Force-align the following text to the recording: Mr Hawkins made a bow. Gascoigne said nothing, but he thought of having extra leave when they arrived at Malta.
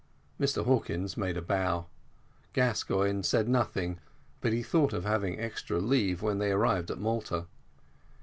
Mr 0.39 0.65
Hawkins 0.65 1.15
made 1.15 1.37
a 1.37 1.43
bow. 1.43 1.85
Gascoigne 2.53 3.21
said 3.21 3.47
nothing, 3.47 3.99
but 4.41 4.51
he 4.51 4.63
thought 4.63 4.93
of 4.93 5.05
having 5.05 5.39
extra 5.39 5.77
leave 5.77 6.23
when 6.23 6.39
they 6.39 6.49
arrived 6.51 6.89
at 6.89 6.97
Malta. 6.97 7.45